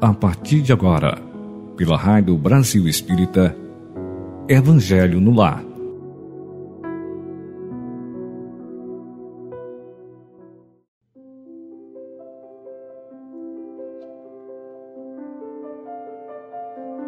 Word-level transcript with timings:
a 0.00 0.12
partir 0.12 0.60
de 0.60 0.72
agora, 0.72 1.18
pela 1.76 1.96
Rádio 1.96 2.36
Brasil 2.36 2.86
Espírita, 2.86 3.56
Evangelho 4.46 5.20
no 5.20 5.34
Lar. 5.34 5.64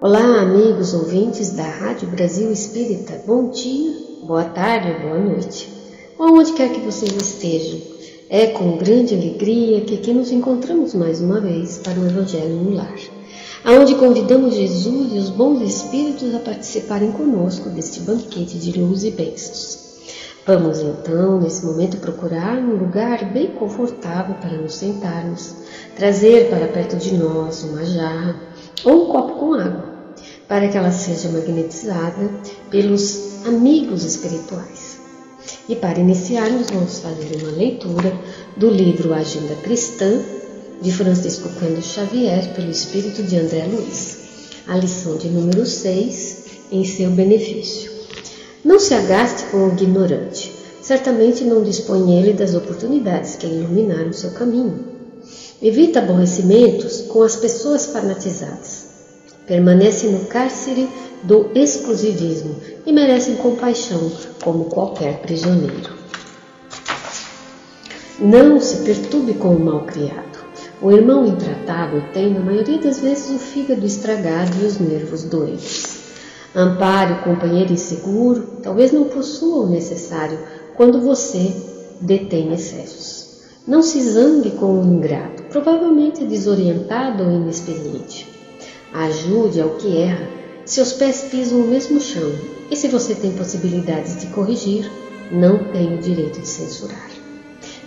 Olá, 0.01 0.41
amigos 0.41 0.95
ouvintes 0.95 1.51
da 1.51 1.65
Rádio 1.65 2.09
Brasil 2.09 2.51
Espírita. 2.51 3.23
Bom 3.27 3.51
dia, 3.51 3.93
boa 4.27 4.45
tarde, 4.45 4.99
boa 5.03 5.19
noite. 5.19 5.69
Onde 6.19 6.53
quer 6.55 6.73
que 6.73 6.81
vocês 6.81 7.13
estejam. 7.13 7.98
É 8.31 8.49
com 8.49 8.77
grande 8.77 9.15
alegria 9.15 9.81
que 9.81 9.95
aqui 9.95 10.13
nos 10.13 10.31
encontramos 10.31 10.93
mais 10.93 11.19
uma 11.19 11.41
vez 11.41 11.79
para 11.79 11.99
o 11.99 12.07
Evangelho 12.07 12.57
no 12.57 12.75
Lar, 12.75 12.99
aonde 13.65 13.95
convidamos 13.95 14.55
Jesus 14.55 15.15
e 15.15 15.17
os 15.17 15.31
bons 15.31 15.63
espíritos 15.63 16.35
a 16.35 16.39
participarem 16.39 17.11
conosco 17.13 17.71
deste 17.71 18.01
banquete 18.01 18.59
de 18.59 18.79
luz 18.79 19.03
e 19.05 19.13
bênçãos. 19.13 19.79
Vamos 20.47 20.79
então, 20.81 21.41
nesse 21.41 21.65
momento, 21.65 21.97
procurar 21.97 22.59
um 22.59 22.77
lugar 22.77 23.33
bem 23.33 23.47
confortável 23.47 24.35
para 24.35 24.59
nos 24.59 24.75
sentarmos, 24.75 25.55
trazer 25.97 26.51
para 26.51 26.69
perto 26.69 26.97
de 26.97 27.17
nós 27.17 27.65
uma 27.65 27.83
jarra 27.83 28.37
ou 28.85 29.05
um 29.05 29.07
copo 29.11 29.39
com 29.39 29.55
água, 29.55 29.85
para 30.47 30.69
que 30.69 30.77
ela 30.77 30.91
seja 30.91 31.31
magnetizada 31.31 32.31
pelos 32.71 33.47
amigos 33.47 34.05
espirituais. 34.05 34.78
E 35.69 35.77
para 35.77 36.01
iniciarmos, 36.01 36.69
vamos 36.71 37.01
fazer 37.01 37.37
uma 37.43 37.51
leitura 37.51 38.11
do 38.57 38.71
livro 38.71 39.13
Agenda 39.13 39.55
Cristã 39.57 40.19
de 40.81 40.91
Francisco 40.91 41.51
Cândido 41.61 41.83
Xavier, 41.83 42.55
pelo 42.55 42.71
Espírito 42.71 43.23
de 43.23 43.37
André 43.37 43.67
Luiz. 43.67 44.17
A 44.67 44.79
lição 44.79 45.19
de 45.19 45.29
número 45.29 45.67
6, 45.67 46.45
em 46.73 46.87
seu 46.87 47.11
benefício. 47.11 47.91
Não 48.65 48.81
se 48.81 48.95
agaste 48.95 49.45
com 49.51 49.69
o 49.69 49.73
ignorante, 49.73 50.51
certamente 50.81 51.45
não 51.45 51.63
dispõe 51.63 52.19
ele 52.19 52.33
das 52.33 52.55
oportunidades 52.55 53.37
que 53.37 53.47
iluminaram 53.47 54.11
seu 54.11 54.31
caminho. 54.31 54.87
Evita 55.61 55.99
aborrecimentos 55.99 57.03
com 57.03 57.23
as 57.23 57.37
pessoas 57.37 57.85
fanatizadas. 57.85 58.87
Permanece 59.47 60.07
no 60.07 60.25
cárcere 60.27 60.89
do 61.25 61.51
exclusivismo 61.55 62.57
e 62.87 62.93
merecem 62.93 63.37
compaixão 63.37 64.11
como 64.43 64.65
qualquer 64.67 65.21
prisioneiro. 65.21 65.93
Não 68.19 68.61
se 68.61 68.85
perturbe 68.85 69.35
com 69.35 69.55
o 69.55 69.65
mal 69.65 69.85
criado. 69.85 70.39
O 70.81 70.91
irmão 70.91 71.27
intratável 71.27 72.03
tem, 72.13 72.33
na 72.33 72.41
maioria 72.41 72.79
das 72.79 73.01
vezes, 73.01 73.31
o 73.31 73.39
fígado 73.39 73.85
estragado 73.85 74.53
e 74.63 74.67
os 74.67 74.79
nervos 74.79 75.25
doentes. 75.25 75.99
Ampare 76.55 77.13
o 77.13 77.23
companheiro 77.23 77.73
inseguro, 77.73 78.61
talvez 78.63 78.91
não 78.91 79.05
possua 79.05 79.65
o 79.65 79.69
necessário 79.69 80.39
quando 80.77 81.01
você 81.01 81.53
detém 82.01 82.53
excessos. 82.53 83.43
Não 83.67 83.83
se 83.83 84.01
zangue 84.03 84.53
com 84.53 84.81
o 84.81 84.85
ingrato, 84.85 85.43
provavelmente 85.45 86.25
desorientado 86.25 87.25
ou 87.25 87.31
inexperiente. 87.31 88.27
Ajude 88.93 89.61
ao 89.61 89.71
que 89.71 89.97
erra 89.97 90.29
seus 90.69 90.93
pés 90.93 91.23
pisam 91.31 91.61
o 91.61 91.67
mesmo 91.67 91.99
chão, 91.99 92.31
e 92.71 92.77
se 92.77 92.89
você 92.89 93.15
tem 93.15 93.33
possibilidades 93.33 94.21
de 94.21 94.27
corrigir, 94.27 94.91
não 95.33 95.65
tem 95.73 95.95
o 95.95 95.99
direito 95.99 96.43
de 96.43 96.47
censurar. 96.47 97.09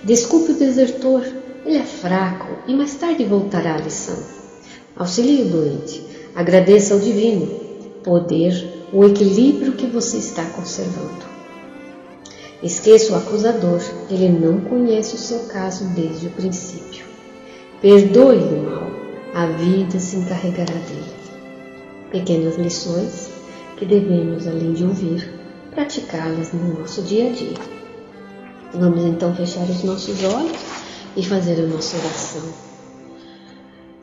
Desculpe 0.03 0.53
o 0.53 0.57
desertor, 0.57 1.21
ele 1.63 1.77
é 1.77 1.83
fraco 1.83 2.47
e 2.67 2.73
mais 2.73 2.95
tarde 2.95 3.23
voltará 3.23 3.75
à 3.75 3.77
lição. 3.77 4.17
Auxilie 4.95 5.43
o 5.43 5.49
doente, 5.49 6.03
agradeça 6.33 6.95
ao 6.95 6.99
divino 6.99 7.45
poder, 8.03 8.87
o 8.91 9.05
equilíbrio 9.05 9.73
que 9.73 9.85
você 9.85 10.17
está 10.17 10.43
conservando. 10.45 11.29
Esqueça 12.63 13.13
o 13.13 13.15
acusador, 13.15 13.79
ele 14.09 14.27
não 14.27 14.59
conhece 14.59 15.13
o 15.13 15.19
seu 15.19 15.41
caso 15.41 15.85
desde 15.89 16.25
o 16.25 16.31
princípio. 16.31 17.05
Perdoe 17.79 18.37
o 18.37 18.63
mal, 18.63 18.91
a 19.35 19.45
vida 19.45 19.99
se 19.99 20.15
encarregará 20.15 20.73
dele 20.73 21.20
pequenas 22.11 22.57
lições 22.57 23.29
que 23.77 23.85
devemos, 23.85 24.47
além 24.47 24.73
de 24.73 24.83
ouvir, 24.83 25.33
praticá-las 25.71 26.53
no 26.53 26.79
nosso 26.79 27.01
dia 27.01 27.29
a 27.29 27.31
dia. 27.31 27.57
Vamos 28.73 29.03
então 29.03 29.35
fechar 29.35 29.63
os 29.63 29.83
nossos 29.83 30.23
olhos 30.23 30.57
e 31.15 31.25
fazer 31.25 31.61
a 31.63 31.67
nossa 31.67 31.97
oração. 31.97 32.53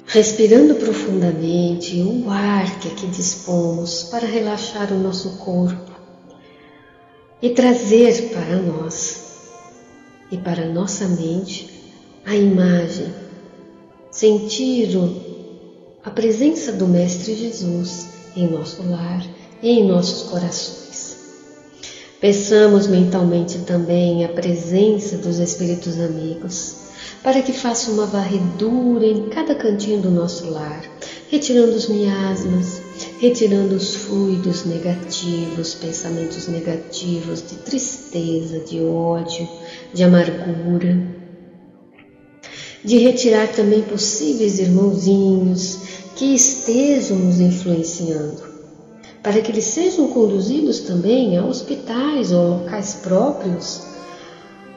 Respirando 0.06 0.74
profundamente 0.74 2.00
o 2.00 2.30
ar 2.30 2.78
que 2.80 2.88
aqui 2.88 3.06
dispomos 3.06 4.04
para 4.04 4.26
relaxar 4.26 4.92
o 4.92 4.98
nosso 4.98 5.36
corpo 5.38 5.92
e 7.40 7.50
trazer 7.50 8.30
para 8.30 8.56
nós 8.56 9.50
e 10.30 10.36
para 10.36 10.66
nossa 10.66 11.06
mente 11.06 11.78
a 12.24 12.34
imagem, 12.34 13.06
sentir 14.10 14.96
a 16.08 16.10
presença 16.10 16.72
do 16.72 16.86
Mestre 16.86 17.34
Jesus 17.34 18.06
em 18.34 18.48
nosso 18.50 18.82
lar 18.82 19.22
e 19.62 19.68
em 19.68 19.86
nossos 19.86 20.30
corações. 20.30 21.18
Peçamos 22.18 22.86
mentalmente 22.86 23.58
também 23.58 24.24
a 24.24 24.28
presença 24.30 25.18
dos 25.18 25.38
Espíritos 25.38 26.00
amigos, 26.00 26.76
para 27.22 27.42
que 27.42 27.52
faça 27.52 27.90
uma 27.90 28.06
varredura 28.06 29.04
em 29.04 29.28
cada 29.28 29.54
cantinho 29.54 30.00
do 30.00 30.10
nosso 30.10 30.48
lar, 30.48 30.82
retirando 31.30 31.72
os 31.72 31.88
miasmas, 31.88 32.80
retirando 33.20 33.74
os 33.74 33.94
fluidos 33.94 34.64
negativos, 34.64 35.74
pensamentos 35.74 36.48
negativos 36.48 37.42
de 37.46 37.56
tristeza, 37.56 38.60
de 38.60 38.80
ódio, 38.80 39.46
de 39.92 40.02
amargura, 40.02 41.06
de 42.82 42.96
retirar 42.96 43.48
também 43.48 43.82
possíveis 43.82 44.58
irmãozinhos 44.58 45.87
que 46.18 46.34
estejam 46.34 47.16
nos 47.16 47.38
influenciando, 47.38 48.42
para 49.22 49.40
que 49.40 49.52
eles 49.52 49.66
sejam 49.66 50.08
conduzidos 50.08 50.80
também 50.80 51.38
a 51.38 51.44
hospitais 51.44 52.32
ou 52.32 52.58
locais 52.58 52.94
próprios, 52.94 53.82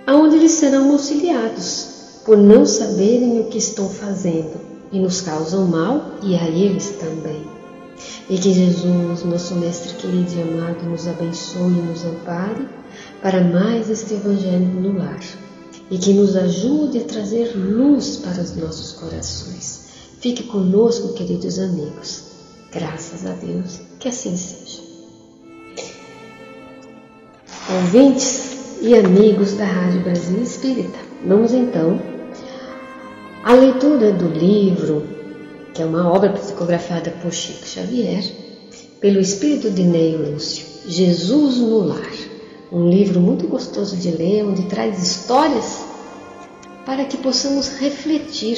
aonde 0.05 0.35
eles 0.35 0.51
serão 0.51 0.91
auxiliados 0.91 2.19
por 2.23 2.37
não 2.37 2.63
saberem 2.63 3.39
o 3.39 3.45
que 3.45 3.57
estão 3.57 3.89
fazendo 3.89 4.53
e 4.91 4.99
nos 4.99 5.21
causam 5.21 5.65
mal 5.65 6.11
e 6.21 6.35
a 6.35 6.47
eles 6.47 6.91
também. 6.99 7.43
E 8.29 8.37
que 8.37 8.53
Jesus, 8.53 9.23
nosso 9.23 9.55
Mestre 9.55 9.95
querido 9.95 10.31
e 10.35 10.41
amado, 10.43 10.87
nos 10.87 11.07
abençoe 11.07 11.71
e 11.71 11.81
nos 11.81 12.05
ampare 12.05 12.69
para 13.19 13.43
mais 13.43 13.89
este 13.89 14.13
Evangelho 14.13 14.79
no 14.79 14.95
lar 14.95 15.19
e 15.89 15.97
que 15.97 16.13
nos 16.13 16.35
ajude 16.35 16.99
a 16.99 17.03
trazer 17.03 17.57
luz 17.57 18.17
para 18.17 18.43
os 18.43 18.55
nossos 18.55 18.91
corações 18.91 19.90
Fique 20.21 20.43
conosco, 20.43 21.13
queridos 21.13 21.57
amigos. 21.57 22.25
Graças 22.71 23.25
a 23.25 23.31
Deus, 23.31 23.81
que 23.99 24.07
assim 24.07 24.37
seja. 24.37 24.79
Ouvintes 27.73 28.77
e 28.83 28.93
amigos 28.93 29.53
da 29.53 29.65
Rádio 29.65 30.01
Brasil 30.01 30.39
Espírita, 30.43 30.99
vamos 31.25 31.53
então 31.53 31.99
à 33.43 33.53
leitura 33.53 34.11
do 34.11 34.27
livro, 34.27 35.07
que 35.73 35.81
é 35.81 35.85
uma 35.85 36.07
obra 36.11 36.33
psicografada 36.33 37.09
por 37.23 37.33
Chico 37.33 37.65
Xavier, 37.65 38.23
pelo 38.99 39.19
espírito 39.19 39.71
de 39.71 39.83
Ney 39.83 40.17
Lúcio, 40.17 40.63
Jesus 40.85 41.57
no 41.57 41.79
Lar. 41.79 42.13
Um 42.71 42.87
livro 42.87 43.19
muito 43.19 43.47
gostoso 43.47 43.97
de 43.97 44.11
ler, 44.11 44.45
onde 44.45 44.67
traz 44.67 45.01
histórias 45.01 45.83
para 46.85 47.05
que 47.05 47.17
possamos 47.17 47.69
refletir 47.79 48.57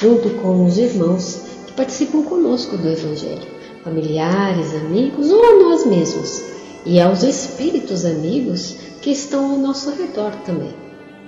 junto 0.00 0.30
com 0.40 0.64
os 0.64 0.76
irmãos 0.78 1.40
que 1.66 1.72
participam 1.72 2.22
conosco 2.22 2.76
do 2.76 2.88
Evangelho, 2.88 3.46
familiares, 3.82 4.74
amigos 4.74 5.30
ou 5.30 5.42
a 5.42 5.58
nós 5.62 5.86
mesmos, 5.86 6.42
e 6.84 7.00
aos 7.00 7.22
espíritos 7.22 8.04
amigos 8.04 8.76
que 9.00 9.10
estão 9.10 9.52
ao 9.52 9.58
nosso 9.58 9.90
redor 9.90 10.32
também, 10.44 10.74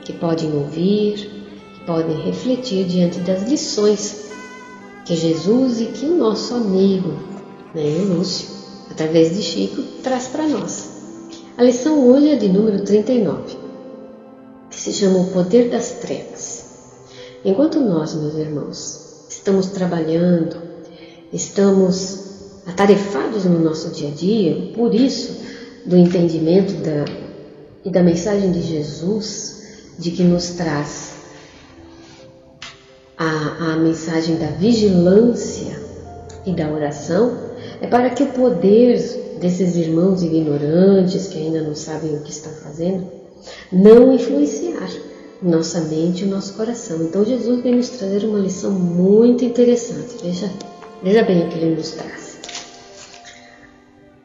que 0.05 0.12
podem 0.12 0.53
ouvir, 0.55 1.17
que 1.75 1.85
podem 1.87 2.17
refletir 2.23 2.85
diante 2.87 3.19
das 3.20 3.43
lições 3.49 4.29
que 5.05 5.17
Jesus 5.17 5.81
e 5.81 5.87
que 5.87 6.05
o 6.05 6.17
nosso 6.17 6.55
amigo, 6.55 7.14
né, 7.75 7.82
o 8.03 8.17
Lúcio, 8.17 8.49
através 8.91 9.35
de 9.35 9.43
Chico, 9.43 9.82
traz 10.03 10.29
para 10.29 10.47
nós. 10.47 10.91
A 11.56 11.62
lição 11.62 12.06
hoje 12.06 12.29
é 12.29 12.37
de 12.37 12.49
número 12.49 12.85
39, 12.85 13.56
que 14.71 14.76
se 14.76 14.93
chama 14.93 15.19
O 15.21 15.32
Poder 15.32 15.71
das 15.71 15.93
Trevas. 15.93 16.48
Enquanto 17.44 17.79
nós, 17.81 18.14
meus 18.14 18.35
irmãos, 18.35 19.26
estamos 19.29 19.67
trabalhando, 19.67 20.56
estamos 21.32 22.62
atarefados 22.67 23.44
no 23.44 23.61
nosso 23.61 23.90
dia 23.90 24.08
a 24.08 24.12
dia, 24.12 24.73
por 24.75 24.94
isso, 24.94 25.40
do 25.87 25.96
entendimento 25.96 26.75
da, 26.82 27.05
e 27.85 27.90
da 27.90 28.02
mensagem 28.02 28.50
de 28.50 28.61
Jesus, 28.61 29.62
de 29.99 30.11
que 30.11 30.23
nos 30.23 30.50
traz 30.50 31.12
a, 33.17 33.73
a 33.73 33.76
mensagem 33.76 34.37
da 34.37 34.46
vigilância 34.46 35.81
e 36.46 36.52
da 36.52 36.70
oração 36.70 37.37
é 37.81 37.87
para 37.87 38.11
que 38.11 38.23
o 38.23 38.32
poder 38.32 38.96
desses 39.40 39.76
irmãos 39.76 40.23
ignorantes 40.23 41.29
que 41.29 41.38
ainda 41.38 41.62
não 41.62 41.75
sabem 41.75 42.17
o 42.17 42.20
que 42.20 42.31
estão 42.31 42.52
fazendo 42.52 43.06
não 43.73 44.12
influenciar 44.12 44.88
nossa 45.43 45.81
mente 45.82 46.25
e 46.25 46.26
o 46.26 46.31
nosso 46.31 46.55
coração. 46.55 47.02
Então 47.02 47.25
Jesus 47.25 47.62
vem 47.62 47.76
nos 47.76 47.90
trazer 47.90 48.25
uma 48.25 48.38
lição 48.38 48.73
muito 48.73 49.44
interessante. 49.44 50.17
Veja, 50.23 50.50
veja 51.02 51.23
bem 51.23 51.46
o 51.46 51.49
que 51.49 51.58
ele 51.58 51.76
nos 51.76 51.93
traz. 51.93 52.38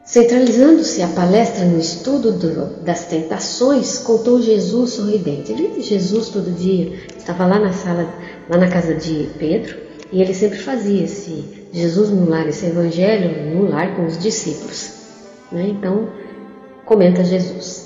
Centralizando-se 0.04 1.02
a 1.02 1.08
palestra 1.08 1.64
no 1.64 1.80
estudo 1.80 2.30
do, 2.30 2.66
das 2.84 3.06
tentações, 3.06 3.98
contou 3.98 4.40
Jesus 4.40 4.90
sorridente. 4.90 5.50
Ele, 5.50 5.82
Jesus, 5.82 6.28
todo 6.28 6.52
dia, 6.52 6.92
estava 7.16 7.46
lá 7.46 7.58
na 7.58 7.72
sala, 7.72 8.08
lá 8.48 8.56
na 8.56 8.68
casa 8.68 8.94
de 8.94 9.28
Pedro, 9.38 9.76
e 10.12 10.22
ele 10.22 10.32
sempre 10.32 10.58
fazia 10.58 11.02
esse 11.02 11.66
Jesus 11.72 12.10
no 12.10 12.28
lar, 12.28 12.46
esse 12.46 12.66
evangelho 12.66 13.56
no 13.56 13.68
lar 13.68 13.96
com 13.96 14.06
os 14.06 14.16
discípulos. 14.16 14.92
Né? 15.50 15.66
Então, 15.70 16.08
comenta 16.84 17.24
Jesus. 17.24 17.83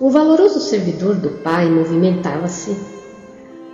O 0.00 0.08
valoroso 0.08 0.60
servidor 0.60 1.16
do 1.16 1.28
Pai 1.42 1.68
movimentava-se 1.68 2.74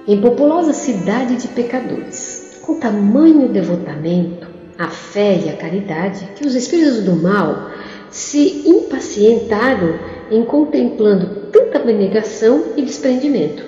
em 0.09 0.21
populosa 0.21 0.73
cidade 0.73 1.37
de 1.37 1.47
pecadores, 1.47 2.59
com 2.63 2.81
tamanho 2.81 3.49
devotamento, 3.49 4.49
a 4.77 4.89
fé 4.89 5.39
e 5.47 5.49
a 5.49 5.57
caridade 5.57 6.29
que 6.35 6.45
os 6.45 6.57
espíritos 6.57 7.05
do 7.05 7.15
mal 7.15 7.71
se 8.11 8.69
impacientaram 8.69 10.01
em 10.29 10.45
contemplando 10.45 11.49
tanta 11.53 11.79
abnegação 11.79 12.73
e 12.77 12.83
desprendimento. 12.83 13.63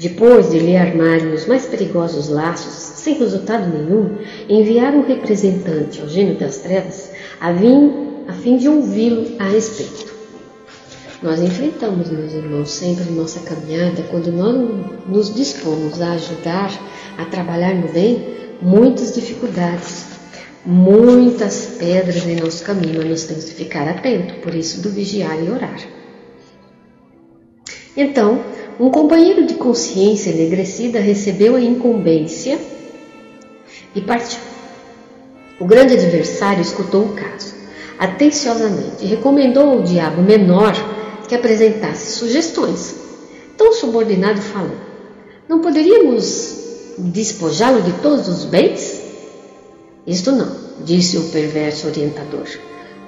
Depois 0.00 0.50
de 0.50 0.58
lhe 0.58 0.76
armarem 0.76 1.32
os 1.32 1.46
mais 1.46 1.64
perigosos 1.66 2.28
laços, 2.28 2.72
sem 2.72 3.14
resultado 3.14 3.68
nenhum, 3.72 4.16
enviaram 4.48 4.98
um 4.98 5.06
representante 5.06 6.00
ao 6.00 6.08
gênio 6.08 6.34
das 6.34 6.58
trevas 6.58 7.12
a, 7.40 7.52
vim, 7.52 8.24
a 8.26 8.32
fim 8.32 8.56
de 8.56 8.68
ouvi-lo 8.68 9.36
a 9.38 9.44
respeito. 9.44 10.15
Nós 11.26 11.42
enfrentamos, 11.42 12.08
meus 12.08 12.34
irmãos, 12.34 12.70
sempre 12.70 13.10
em 13.10 13.16
nossa 13.16 13.40
caminhada, 13.40 14.00
quando 14.12 14.30
nós 14.30 15.08
nos 15.08 15.34
dispomos 15.34 16.00
a 16.00 16.12
ajudar, 16.12 16.70
a 17.18 17.24
trabalhar 17.24 17.74
no 17.74 17.88
bem, 17.88 18.24
muitas 18.62 19.12
dificuldades, 19.12 20.04
muitas 20.64 21.74
pedras 21.80 22.24
em 22.24 22.36
nosso 22.36 22.62
caminho, 22.62 22.98
mas 22.98 23.08
nós 23.08 23.24
temos 23.24 23.44
que 23.46 23.54
ficar 23.54 23.88
atento, 23.88 24.34
por 24.34 24.54
isso 24.54 24.80
do 24.80 24.88
vigiar 24.88 25.36
e 25.42 25.50
orar. 25.50 25.80
Então, 27.96 28.40
um 28.78 28.88
companheiro 28.88 29.44
de 29.46 29.54
consciência 29.54 30.30
enegrecida 30.30 31.00
recebeu 31.00 31.56
a 31.56 31.60
incumbência 31.60 32.56
e 33.96 34.00
partiu. 34.00 34.38
O 35.58 35.64
grande 35.64 35.94
adversário 35.94 36.62
escutou 36.62 37.06
o 37.06 37.14
caso 37.14 37.52
atenciosamente 37.98 39.02
e 39.02 39.06
recomendou 39.06 39.70
ao 39.70 39.82
diabo 39.82 40.22
menor 40.22 40.72
que 41.26 41.34
apresentasse 41.34 42.18
sugestões. 42.18 42.94
Então 43.54 43.70
o 43.70 43.74
subordinado 43.74 44.40
falou: 44.40 44.76
Não 45.48 45.60
poderíamos 45.60 46.94
despojá-lo 46.98 47.82
de 47.82 47.92
todos 48.00 48.28
os 48.28 48.44
bens? 48.44 49.02
Isto 50.06 50.32
não, 50.32 50.50
disse 50.84 51.18
o 51.18 51.24
perverso 51.30 51.88
orientador. 51.88 52.46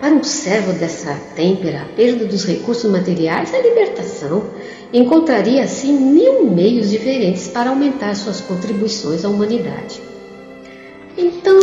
Para 0.00 0.14
um 0.14 0.22
servo 0.22 0.72
dessa 0.72 1.12
têmpera, 1.34 1.82
a 1.82 1.96
perda 1.96 2.24
dos 2.24 2.44
recursos 2.44 2.90
materiais 2.90 3.52
é 3.52 3.60
libertação. 3.60 4.44
Encontraria 4.92 5.64
assim 5.64 5.92
mil 5.92 6.44
meios 6.46 6.90
diferentes 6.90 7.48
para 7.48 7.70
aumentar 7.70 8.14
suas 8.14 8.40
contribuições 8.40 9.24
à 9.24 9.28
humanidade. 9.28 10.00
Então, 11.16 11.58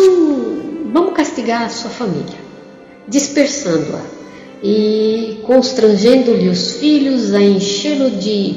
vamos 0.92 1.14
castigar 1.14 1.64
a 1.64 1.70
sua 1.70 1.90
família, 1.90 2.38
dispersando-a 3.08 4.15
e 4.64 5.40
constrangendo-lhe 5.44 6.50
os 6.50 6.74
filhos 6.74 7.34
a 7.34 7.42
enchê-lo 7.42 8.12
de 8.12 8.56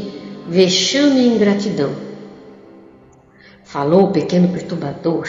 vexame 0.48 1.20
e 1.20 1.26
ingratidão. 1.28 1.92
Falou 3.64 4.04
o 4.04 4.12
pequeno 4.12 4.48
perturbador 4.48 5.28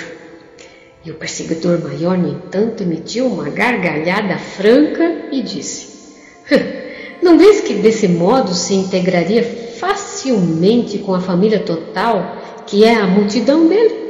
e 1.03 1.11
o 1.11 1.15
perseguidor 1.15 1.81
maior, 1.81 2.17
no 2.17 2.29
entanto, 2.29 2.83
emitiu 2.83 3.27
uma 3.27 3.49
gargalhada 3.49 4.37
franca 4.37 5.27
e 5.31 5.41
disse: 5.41 6.15
Não 7.21 7.37
vês 7.37 7.61
que 7.61 7.75
desse 7.75 8.07
modo 8.07 8.53
se 8.53 8.73
integraria 8.73 9.43
facilmente 9.43 10.99
com 10.99 11.13
a 11.13 11.21
família 11.21 11.59
total, 11.59 12.37
que 12.65 12.83
é 12.83 12.95
a 12.95 13.07
multidão 13.07 13.67
dele? 13.67 14.09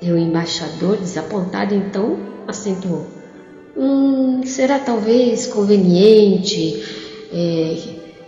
E 0.00 0.12
o 0.12 0.18
embaixador, 0.18 0.96
desapontado, 0.96 1.74
então, 1.74 2.18
acentuou: 2.46 3.17
hum, 3.78 4.42
Será 4.44 4.78
talvez 4.78 5.46
conveniente 5.46 6.82
é, 7.32 7.76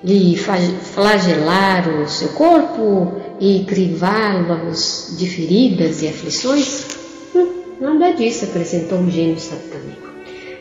lhe 0.05 0.37
flagelar 0.37 1.88
o 2.02 2.08
seu 2.08 2.29
corpo 2.29 3.20
e 3.41 3.64
crivá-los 3.64 5.17
de 5.19 5.26
feridas 5.26 6.02
e 6.02 6.08
aflições? 6.08 6.87
Nada 7.81 8.12
disso, 8.12 8.44
acrescentou 8.44 8.99
o 8.99 9.11
gênio 9.11 9.38
satânico. 9.38 10.08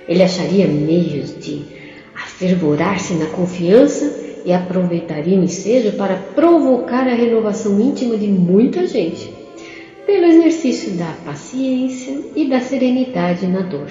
Ele 0.07 0.23
acharia 0.23 0.67
meios 0.67 1.37
de 1.37 1.61
afervorar-se 2.15 3.13
na 3.15 3.25
confiança 3.27 4.11
e 4.45 4.53
aproveitaria 4.53 5.37
o 5.37 5.43
ensejo 5.43 5.97
para 5.97 6.15
provocar 6.15 7.07
a 7.07 7.13
renovação 7.13 7.79
íntima 7.79 8.17
de 8.17 8.27
muita 8.27 8.87
gente, 8.87 9.29
pelo 10.05 10.25
exercício 10.25 10.91
da 10.91 11.13
paciência 11.25 12.17
e 12.35 12.49
da 12.49 12.61
serenidade 12.61 13.45
na 13.45 13.59
dor. 13.59 13.89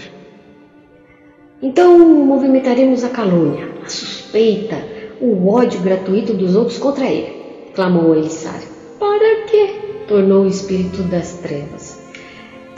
Então 1.63 1.99
movimentaremos 1.99 3.05
a 3.05 3.09
calúnia, 3.09 3.69
a 3.85 3.89
suspeita, 3.89 4.77
o 5.21 5.49
ódio 5.49 5.81
gratuito 5.81 6.33
dos 6.33 6.55
outros 6.55 6.79
contra 6.79 7.07
ele, 7.07 7.73
clamou 7.75 8.15
Elissário. 8.15 8.69
Para 8.99 9.45
quê? 9.47 9.75
tornou 10.07 10.45
o 10.45 10.49
espírito 10.49 11.03
das 11.03 11.35
trevas 11.35 12.09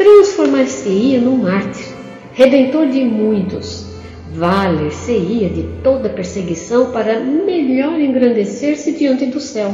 transformar-se-ia 0.01 1.21
num 1.21 1.37
mártir, 1.37 1.87
redentor 2.33 2.87
de 2.87 3.05
muitos, 3.05 3.85
valer-se-ia 4.33 5.51
de 5.51 5.63
toda 5.85 6.09
perseguição 6.09 6.91
para 6.91 7.21
melhor 7.21 8.01
engrandecer-se 8.01 8.93
diante 8.93 9.27
do 9.27 9.39
céu. 9.39 9.71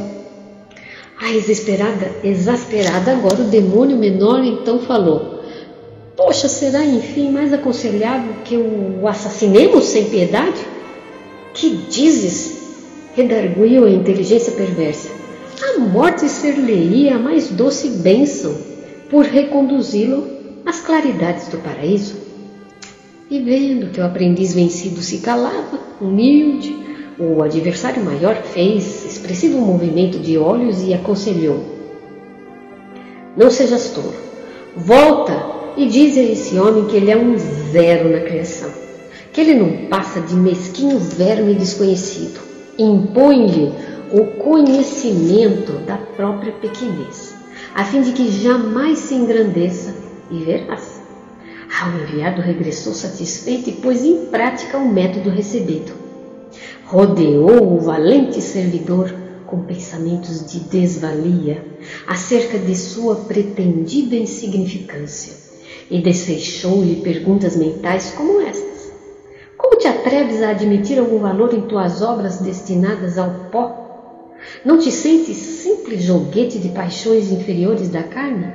A 1.20 1.30
exasperada, 1.32 2.10
exasperada 2.25 3.12
agora 3.12 3.42
o 3.42 3.44
demônio 3.44 3.96
menor 3.96 4.42
então 4.42 4.80
falou: 4.80 5.35
Poxa, 6.16 6.49
será 6.49 6.82
enfim 6.82 7.30
mais 7.30 7.52
aconselhável 7.52 8.37
que 8.42 8.56
o 8.56 9.06
assassinemos 9.06 9.85
sem 9.85 10.06
piedade? 10.06 10.66
Que 11.52 11.68
dizes? 11.68 12.56
redarguiu 13.14 13.85
a 13.85 13.90
inteligência 13.90 14.52
perversa. 14.52 15.08
A 15.62 15.78
morte 15.78 16.28
ser-lhe-ia 16.28 17.16
a 17.16 17.18
mais 17.18 17.49
doce 17.49 17.88
bênção 17.88 18.54
por 19.11 19.25
reconduzi-lo 19.25 20.26
às 20.66 20.80
claridades 20.80 21.49
do 21.49 21.56
paraíso. 21.58 22.16
E 23.30 23.40
vendo 23.40 23.90
que 23.90 24.00
o 24.00 24.04
aprendiz 24.04 24.54
vencido 24.54 25.00
se 25.00 25.18
calava, 25.18 25.80
humilde, 25.99 26.76
o 27.18 27.42
adversário 27.42 28.04
maior 28.04 28.37
fez 28.37 29.06
expressivo 29.06 29.58
movimento 29.58 30.18
de 30.18 30.37
olhos 30.37 30.82
e 30.82 30.92
aconselhou: 30.92 31.64
Não 33.35 33.50
sejas 33.50 33.90
tolo, 33.90 34.14
volta 34.76 35.55
e 35.76 35.87
diz 35.87 36.16
a 36.16 36.23
esse 36.23 36.59
homem 36.59 36.87
que 36.87 36.97
ele 36.97 37.11
é 37.11 37.16
um 37.16 37.37
zero 37.71 38.11
na 38.11 38.21
criação, 38.21 38.71
que 39.33 39.40
ele 39.40 39.54
não 39.54 39.88
passa 39.88 40.21
de 40.21 40.35
mesquinho 40.35 40.99
verme 40.99 41.54
desconhecido. 41.54 42.40
Impõe-lhe 42.78 43.73
o 44.12 44.25
conhecimento 44.42 45.73
da 45.87 45.97
própria 45.97 46.52
pequenez 46.52 47.37
a 47.76 47.85
fim 47.85 48.00
de 48.00 48.12
que 48.12 48.30
jamais 48.30 49.00
se 49.00 49.14
engrandeça, 49.14 49.95
e 50.30 50.38
verás. 50.38 50.99
Ah, 51.71 51.90
o 51.90 52.02
enviado 52.02 52.40
regressou 52.40 52.95
satisfeito 52.95 53.68
e 53.68 53.73
pôs 53.75 54.02
em 54.02 54.26
prática 54.26 54.78
o 54.78 54.90
método 54.90 55.28
recebido. 55.28 55.92
Rodeou 56.87 57.76
o 57.76 57.80
valente 57.80 58.40
servidor 58.40 59.14
com 59.47 59.61
pensamentos 59.64 60.50
de 60.50 60.61
desvalia 60.61 61.62
acerca 62.06 62.59
de 62.59 62.75
sua 62.75 63.16
pretendida 63.16 64.16
insignificância 64.16 65.45
e 65.90 66.00
desfechou-lhe 66.00 66.96
perguntas 66.96 67.56
mentais 67.56 68.12
como 68.16 68.40
estas: 68.40 68.92
Como 69.56 69.78
te 69.78 69.87
atreves 69.87 70.42
a 70.42 70.50
admitir 70.50 70.99
algum 70.99 71.18
valor 71.18 71.54
em 71.54 71.62
tuas 71.62 72.02
obras 72.02 72.38
destinadas 72.38 73.18
ao 73.18 73.30
pó 73.50 73.85
não 74.64 74.78
te 74.78 74.92
sentes 74.92 75.37
simples 75.37 76.02
joguete 76.02 76.58
de 76.58 76.68
paixões 76.68 77.32
inferiores 77.32 77.88
da 77.88 78.02
carne? 78.02 78.52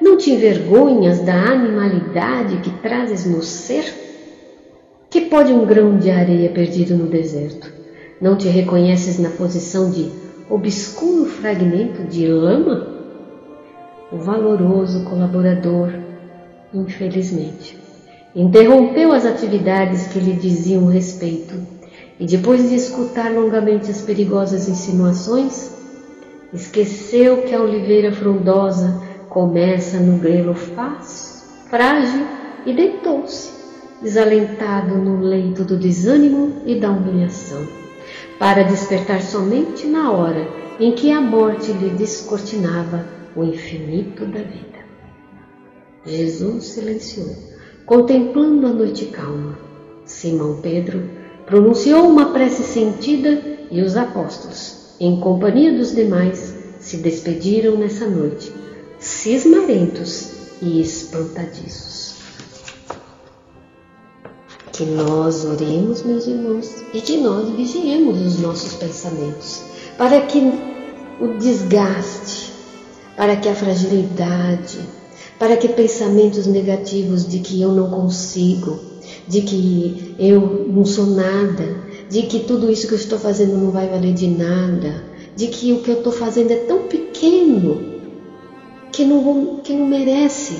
Não 0.00 0.16
te 0.16 0.30
envergonhas 0.30 1.20
da 1.20 1.34
animalidade 1.34 2.58
que 2.58 2.70
trazes 2.80 3.24
no 3.26 3.42
ser? 3.42 3.92
Que 5.10 5.22
pode 5.22 5.52
um 5.52 5.64
grão 5.64 5.98
de 5.98 6.10
areia 6.10 6.50
perdido 6.50 6.96
no 6.96 7.06
deserto? 7.06 7.72
Não 8.20 8.36
te 8.36 8.48
reconheces 8.48 9.18
na 9.18 9.30
posição 9.30 9.90
de 9.90 10.10
obscuro 10.50 11.24
fragmento 11.24 12.04
de 12.04 12.26
lama? 12.28 12.96
o 14.10 14.18
valoroso 14.18 15.02
colaborador, 15.04 15.90
infelizmente, 16.72 17.78
interrompeu 18.34 19.12
as 19.12 19.24
atividades 19.24 20.08
que 20.08 20.18
lhe 20.18 20.34
diziam 20.34 20.86
respeito 20.86 21.54
e, 22.18 22.26
depois 22.26 22.68
de 22.68 22.74
escutar 22.74 23.32
longamente 23.32 23.90
as 23.90 24.02
perigosas 24.02 24.68
insinuações, 24.68 25.70
esqueceu 26.52 27.42
que 27.42 27.54
a 27.54 27.60
oliveira 27.60 28.12
frondosa 28.12 29.02
começa 29.28 29.98
no 29.98 30.18
grelo 30.18 30.54
fácil, 30.54 31.42
frágil 31.68 32.26
e 32.64 32.72
deitou-se, 32.72 33.50
desalentado 34.02 34.96
no 34.96 35.20
leito 35.20 35.64
do 35.64 35.76
desânimo 35.76 36.62
e 36.64 36.78
da 36.78 36.90
humilhação, 36.90 37.66
para 38.38 38.62
despertar 38.62 39.22
somente 39.22 39.86
na 39.86 40.10
hora 40.10 40.46
em 40.78 40.92
que 40.92 41.10
a 41.10 41.20
morte 41.20 41.72
lhe 41.72 41.90
descortinava 41.90 43.06
o 43.34 43.44
infinito 43.44 44.24
da 44.26 44.40
vida. 44.40 44.75
Jesus 46.06 46.64
silenciou, 46.64 47.34
contemplando 47.84 48.66
a 48.66 48.70
noite 48.70 49.06
calma. 49.06 49.58
Simão 50.04 50.60
Pedro 50.60 51.02
pronunciou 51.44 52.08
uma 52.08 52.32
prece 52.32 52.62
sentida 52.62 53.42
e 53.70 53.82
os 53.82 53.96
apóstolos, 53.96 54.94
em 55.00 55.20
companhia 55.20 55.76
dos 55.76 55.94
demais, 55.94 56.54
se 56.78 56.98
despediram 56.98 57.76
nessa 57.76 58.06
noite, 58.06 58.52
cismarentos 58.98 60.30
e 60.62 60.80
espantadiços. 60.80 62.16
Que 64.72 64.84
nós 64.84 65.44
oremos, 65.44 66.02
meus 66.02 66.26
irmãos, 66.26 66.70
e 66.92 67.00
de 67.00 67.16
nós 67.16 67.48
vigiemos 67.48 68.20
os 68.20 68.40
nossos 68.40 68.74
pensamentos, 68.74 69.62
para 69.98 70.20
que 70.20 70.38
o 71.20 71.38
desgaste, 71.38 72.52
para 73.16 73.36
que 73.36 73.48
a 73.48 73.54
fragilidade, 73.54 74.78
para 75.38 75.56
que 75.56 75.68
pensamentos 75.68 76.46
negativos 76.46 77.26
de 77.26 77.40
que 77.40 77.60
eu 77.60 77.72
não 77.72 77.90
consigo, 77.90 78.78
de 79.28 79.42
que 79.42 80.14
eu 80.18 80.66
não 80.68 80.84
sou 80.84 81.06
nada, 81.06 81.84
de 82.08 82.22
que 82.22 82.40
tudo 82.40 82.70
isso 82.70 82.86
que 82.86 82.94
eu 82.94 82.98
estou 82.98 83.18
fazendo 83.18 83.56
não 83.56 83.70
vai 83.70 83.88
valer 83.88 84.14
de 84.14 84.28
nada, 84.28 85.04
de 85.34 85.48
que 85.48 85.72
o 85.72 85.82
que 85.82 85.90
eu 85.90 85.98
estou 85.98 86.12
fazendo 86.12 86.50
é 86.50 86.56
tão 86.56 86.84
pequeno 86.84 87.96
que 88.92 89.04
não, 89.04 89.56
que 89.62 89.74
não 89.74 89.86
merece. 89.86 90.56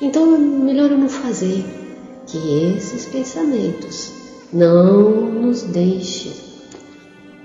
Então 0.00 0.34
é 0.34 0.38
melhor 0.38 0.90
eu 0.90 0.98
não 0.98 1.08
fazer. 1.08 1.64
Que 2.26 2.76
esses 2.76 3.06
pensamentos 3.06 4.12
não 4.52 5.10
nos 5.10 5.62
deixem 5.62 6.32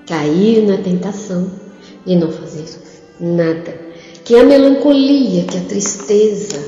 cair 0.05 0.65
na 0.65 0.77
tentação 0.77 1.49
de 2.05 2.15
não 2.15 2.31
fazer 2.31 2.65
nada. 3.19 3.86
Que 4.27 4.35
a 4.35 4.43
melancolia, 4.43 5.45
que 5.45 5.57
a 5.57 5.61
tristeza, 5.61 6.61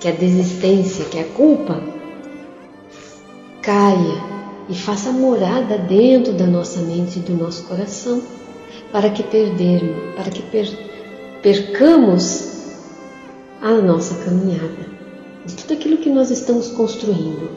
que 0.00 0.06
a 0.06 0.12
desistência, 0.12 1.04
que 1.06 1.18
a 1.18 1.24
culpa 1.24 1.82
caia 3.60 4.22
e 4.68 4.74
faça 4.76 5.10
morada 5.10 5.78
dentro 5.78 6.32
da 6.32 6.46
nossa 6.46 6.78
mente 6.82 7.18
e 7.18 7.22
do 7.22 7.34
nosso 7.34 7.64
coração, 7.64 8.22
para 8.92 9.10
que 9.10 9.24
perdermos, 9.24 10.14
para 10.14 10.30
que 10.30 10.42
per, 10.42 10.68
percamos 11.42 12.52
a 13.60 13.72
nossa 13.72 14.14
caminhada, 14.24 14.86
de 15.44 15.56
tudo 15.56 15.72
aquilo 15.72 15.96
que 15.96 16.08
nós 16.08 16.30
estamos 16.30 16.68
construindo. 16.68 17.50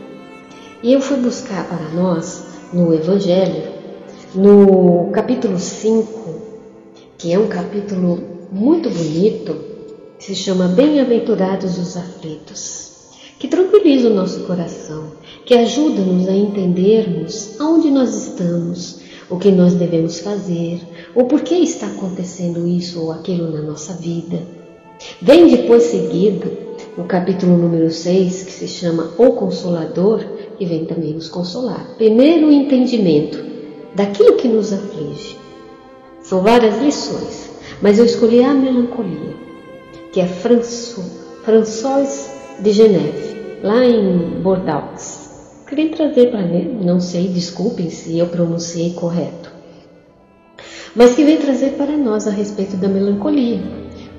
E 0.81 0.91
eu 0.91 0.99
fui 0.99 1.17
buscar 1.17 1.67
para 1.67 1.89
nós 1.89 2.45
no 2.73 2.91
Evangelho, 2.95 3.73
no 4.33 5.11
capítulo 5.11 5.59
5, 5.59 6.41
que 7.15 7.31
é 7.31 7.37
um 7.37 7.45
capítulo 7.45 8.28
muito 8.51 8.89
bonito, 8.89 9.55
que 10.17 10.25
se 10.25 10.35
chama 10.35 10.67
Bem-aventurados 10.67 11.77
os 11.77 11.95
aflitos, 11.95 12.89
que 13.37 13.47
tranquiliza 13.47 14.09
o 14.09 14.13
nosso 14.13 14.41
coração, 14.41 15.11
que 15.45 15.53
ajuda-nos 15.53 16.27
a 16.27 16.33
entendermos 16.33 17.59
aonde 17.59 17.91
nós 17.91 18.27
estamos, 18.27 18.99
o 19.29 19.37
que 19.37 19.51
nós 19.51 19.75
devemos 19.75 20.19
fazer, 20.19 20.81
o 21.15 21.25
porquê 21.25 21.55
está 21.55 21.87
acontecendo 21.87 22.67
isso 22.67 23.01
ou 23.01 23.11
aquilo 23.11 23.51
na 23.51 23.61
nossa 23.61 23.93
vida. 23.93 24.41
Vem 25.21 25.47
depois 25.47 25.83
seguido 25.83 26.51
o 26.97 27.03
capítulo 27.03 27.55
número 27.55 27.89
6, 27.91 28.43
que 28.43 28.51
se 28.51 28.67
chama 28.67 29.11
O 29.17 29.31
Consolador, 29.33 30.25
e 30.59 30.65
vem 30.65 30.85
também 30.85 31.13
nos 31.13 31.29
consolar. 31.29 31.95
Primeiro, 31.97 32.47
o 32.47 32.51
entendimento 32.51 33.41
daquilo 33.95 34.35
que 34.35 34.47
nos 34.47 34.73
aflige. 34.73 35.37
São 36.21 36.41
várias 36.41 36.81
lições, 36.81 37.49
mas 37.81 37.97
eu 37.97 38.05
escolhi 38.05 38.43
a 38.43 38.53
melancolia, 38.53 39.33
que 40.11 40.19
é 40.19 40.27
François 40.27 42.29
de 42.59 42.71
Geneve, 42.71 43.59
lá 43.63 43.83
em 43.85 44.41
Bordeaux. 44.41 45.29
Queria 45.67 45.89
trazer 45.89 46.31
para 46.31 46.41
não 46.41 46.99
sei, 46.99 47.27
desculpem 47.27 47.89
se 47.89 48.17
eu 48.17 48.27
pronunciei 48.27 48.93
correto, 48.93 49.51
mas 50.95 51.15
que 51.15 51.23
vem 51.23 51.37
trazer 51.37 51.71
para 51.71 51.95
nós 51.95 52.27
a 52.27 52.31
respeito 52.31 52.75
da 52.77 52.87
melancolia. 52.87 53.61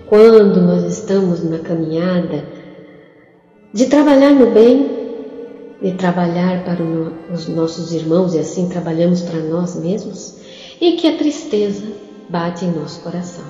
Quando 0.08 0.60
nós 0.60 0.84
estamos 0.84 1.44
na 1.44 1.58
caminhada 1.58 2.44
de 3.72 3.86
trabalhar 3.86 4.30
no 4.30 4.50
bem, 4.50 4.98
de 5.80 5.92
trabalhar 5.92 6.64
para 6.64 6.82
os 7.32 7.48
nossos 7.48 7.92
irmãos 7.92 8.34
e 8.34 8.38
assim 8.38 8.68
trabalhamos 8.68 9.22
para 9.22 9.40
nós 9.40 9.76
mesmos, 9.76 10.36
e 10.80 10.92
que 10.92 11.06
a 11.06 11.16
tristeza 11.16 11.84
bate 12.30 12.64
em 12.64 12.70
nosso 12.70 13.00
coração. 13.00 13.44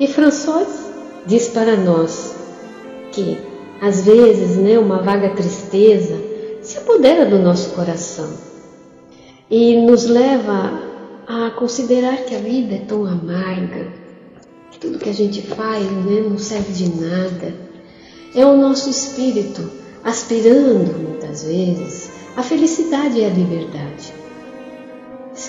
E 0.00 0.08
François 0.08 0.66
diz 1.26 1.48
para 1.48 1.76
nós 1.76 2.34
que 3.12 3.38
às 3.80 4.04
vezes, 4.04 4.56
né, 4.56 4.78
uma 4.78 5.02
vaga 5.02 5.30
tristeza 5.30 6.16
se 6.62 6.78
apodera 6.78 7.26
do 7.26 7.38
nosso 7.38 7.70
coração 7.70 8.32
e 9.50 9.76
nos 9.76 10.06
leva 10.06 10.82
a 11.26 11.50
considerar 11.50 12.16
que 12.24 12.34
a 12.34 12.38
vida 12.38 12.76
é 12.76 12.78
tão 12.78 13.04
amarga, 13.04 13.88
que 14.70 14.78
tudo 14.78 14.98
que 14.98 15.10
a 15.10 15.14
gente 15.14 15.42
faz 15.42 15.84
né, 15.84 16.24
não 16.28 16.38
serve 16.38 16.72
de 16.72 16.88
nada. 17.00 17.54
É 18.34 18.44
o 18.44 18.56
nosso 18.56 18.88
espírito 18.88 19.70
aspirando, 20.02 20.98
muitas 20.98 21.44
vezes, 21.44 22.10
a 22.36 22.42
felicidade 22.42 23.18
e 23.18 23.24
a 23.24 23.28
liberdade 23.28 24.24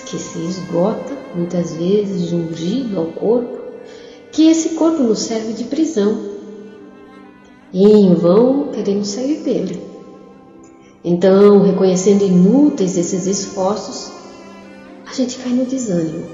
que 0.06 0.18
se 0.18 0.38
esgota 0.38 1.15
muitas 1.36 1.74
vezes 1.74 2.32
ungido 2.32 2.98
ao 2.98 3.06
corpo, 3.06 3.58
que 4.32 4.48
esse 4.48 4.70
corpo 4.70 5.02
nos 5.02 5.20
serve 5.20 5.52
de 5.52 5.64
prisão 5.64 6.36
e 7.72 7.84
em 7.84 8.14
vão 8.14 8.68
queremos 8.68 9.08
sair 9.08 9.42
dele. 9.42 9.80
Então, 11.04 11.62
reconhecendo 11.62 12.24
inúteis 12.24 12.96
esses 12.96 13.26
esforços, 13.26 14.10
a 15.06 15.12
gente 15.12 15.38
cai 15.38 15.52
no 15.52 15.64
desânimo. 15.64 16.26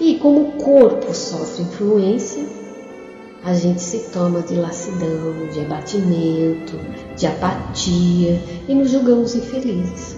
E 0.00 0.16
como 0.16 0.40
o 0.40 0.52
corpo 0.52 1.14
sofre 1.14 1.62
influência, 1.64 2.44
a 3.44 3.54
gente 3.54 3.80
se 3.80 4.10
toma 4.10 4.42
de 4.42 4.54
lassidão, 4.54 5.48
de 5.52 5.60
abatimento, 5.60 6.78
de 7.16 7.26
apatia 7.26 8.40
e 8.68 8.74
nos 8.74 8.90
julgamos 8.90 9.34
infelizes. 9.34 10.16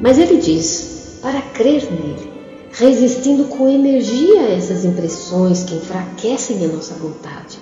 Mas 0.00 0.18
ele 0.18 0.38
diz: 0.38 1.18
para 1.22 1.40
crer 1.40 1.84
nele, 1.90 2.27
resistindo 2.72 3.44
com 3.44 3.68
energia 3.68 4.40
a 4.40 4.50
essas 4.50 4.84
impressões 4.84 5.64
que 5.64 5.74
enfraquecem 5.74 6.64
a 6.64 6.68
nossa 6.68 6.94
vontade. 6.94 7.58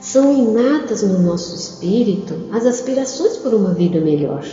São 0.00 0.32
inatas 0.32 1.02
no 1.02 1.18
nosso 1.18 1.56
espírito 1.56 2.34
as 2.52 2.64
aspirações 2.64 3.36
por 3.36 3.52
uma 3.54 3.74
vida 3.74 4.00
melhor, 4.00 4.44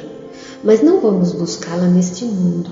mas 0.63 0.81
não 0.81 0.99
vamos 0.99 1.33
buscá-la 1.33 1.87
neste 1.87 2.25
mundo. 2.25 2.71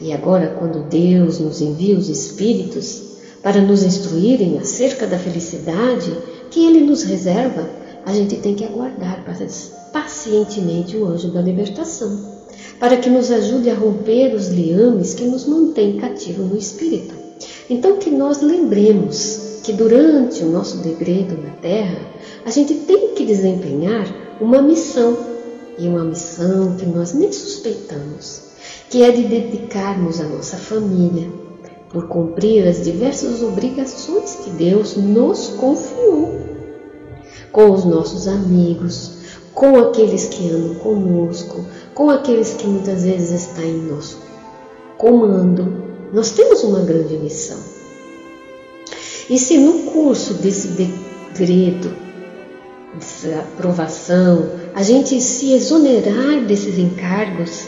E 0.00 0.12
agora, 0.12 0.56
quando 0.58 0.88
Deus 0.88 1.38
nos 1.38 1.60
envia 1.60 1.98
os 1.98 2.08
espíritos 2.08 3.02
para 3.42 3.60
nos 3.60 3.82
instruírem 3.82 4.58
acerca 4.58 5.06
da 5.06 5.18
felicidade 5.18 6.16
que 6.50 6.64
Ele 6.64 6.80
nos 6.80 7.02
reserva, 7.02 7.68
a 8.04 8.12
gente 8.12 8.36
tem 8.36 8.54
que 8.54 8.64
aguardar 8.64 9.24
pacientemente 9.92 10.96
o 10.96 11.06
anjo 11.06 11.30
da 11.30 11.40
libertação 11.40 12.39
para 12.80 12.96
que 12.96 13.10
nos 13.10 13.30
ajude 13.30 13.68
a 13.68 13.74
romper 13.74 14.34
os 14.34 14.48
liames 14.48 15.12
que 15.12 15.24
nos 15.24 15.44
mantêm 15.44 15.98
cativo 15.98 16.42
no 16.42 16.56
espírito. 16.56 17.14
Então, 17.68 17.98
que 17.98 18.10
nós 18.10 18.40
lembremos 18.40 19.60
que 19.62 19.74
durante 19.74 20.42
o 20.42 20.48
nosso 20.50 20.78
degredo 20.78 21.36
na 21.40 21.50
Terra, 21.50 22.00
a 22.44 22.50
gente 22.50 22.74
tem 22.74 23.14
que 23.14 23.26
desempenhar 23.26 24.38
uma 24.40 24.62
missão, 24.62 25.16
e 25.78 25.86
uma 25.86 26.04
missão 26.04 26.74
que 26.76 26.86
nós 26.86 27.12
nem 27.12 27.30
suspeitamos, 27.30 28.42
que 28.88 29.02
é 29.02 29.10
de 29.10 29.24
dedicarmos 29.24 30.18
a 30.18 30.24
nossa 30.24 30.56
família, 30.56 31.30
por 31.90 32.08
cumprir 32.08 32.66
as 32.66 32.82
diversas 32.82 33.42
obrigações 33.42 34.36
que 34.36 34.50
Deus 34.50 34.96
nos 34.96 35.48
confiou, 35.48 36.40
com 37.52 37.72
os 37.72 37.84
nossos 37.84 38.26
amigos, 38.26 39.19
com 39.54 39.78
aqueles 39.78 40.26
que 40.26 40.50
andam 40.50 40.74
conosco, 40.76 41.64
com 41.94 42.10
aqueles 42.10 42.54
que 42.54 42.66
muitas 42.66 43.04
vezes 43.04 43.42
estão 43.42 43.64
em 43.64 43.82
nosso 43.82 44.18
comando. 44.96 45.82
Nós 46.12 46.30
temos 46.30 46.62
uma 46.62 46.80
grande 46.80 47.16
missão. 47.16 47.58
E 49.28 49.38
se 49.38 49.58
no 49.58 49.90
curso 49.90 50.34
desse 50.34 50.68
decreto, 50.68 51.90
dessa 52.94 53.40
aprovação, 53.40 54.50
a 54.74 54.82
gente 54.82 55.20
se 55.20 55.52
exonerar 55.52 56.44
desses 56.46 56.78
encargos 56.78 57.66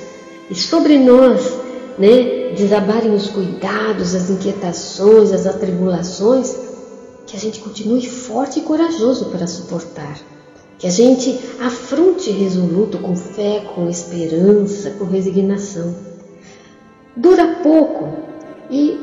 e 0.50 0.54
sobre 0.54 0.98
nós, 0.98 1.52
né, 1.98 2.52
desabarem 2.56 3.14
os 3.14 3.28
cuidados, 3.28 4.14
as 4.14 4.28
inquietações, 4.28 5.32
as 5.32 5.46
atribulações, 5.46 6.54
que 7.26 7.36
a 7.36 7.40
gente 7.40 7.60
continue 7.60 8.06
forte 8.06 8.58
e 8.58 8.62
corajoso 8.62 9.26
para 9.26 9.46
suportar. 9.46 10.18
Que 10.82 10.88
a 10.88 10.90
gente 10.90 11.38
afronte 11.60 12.28
resoluto 12.32 12.98
com 12.98 13.14
fé, 13.14 13.60
com 13.72 13.88
esperança, 13.88 14.90
com 14.90 15.04
resignação. 15.04 15.94
Dura 17.16 17.60
pouco 17.62 18.08
e 18.68 18.98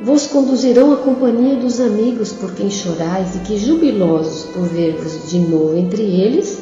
vos 0.00 0.28
conduzirão 0.28 0.92
à 0.92 0.96
companhia 0.98 1.56
dos 1.56 1.80
amigos 1.80 2.32
por 2.32 2.54
quem 2.54 2.70
chorais 2.70 3.34
e 3.34 3.40
que, 3.40 3.58
jubilosos 3.58 4.44
por 4.52 4.62
ver-vos 4.68 5.28
de 5.28 5.40
novo 5.40 5.76
entre 5.76 6.04
eles, 6.04 6.56